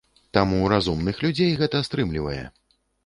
[0.37, 2.43] Таму разумных людзей гэта стрымлівае.